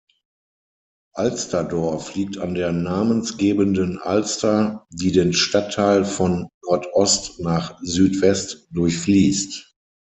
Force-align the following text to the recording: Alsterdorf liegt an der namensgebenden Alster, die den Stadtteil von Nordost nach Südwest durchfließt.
Alsterdorf 1.13 2.15
liegt 2.15 2.39
an 2.39 2.55
der 2.55 2.71
namensgebenden 2.71 3.99
Alster, 3.99 4.87
die 4.89 5.11
den 5.11 5.31
Stadtteil 5.31 6.05
von 6.05 6.47
Nordost 6.63 7.39
nach 7.39 7.77
Südwest 7.83 8.67
durchfließt. 8.71 9.75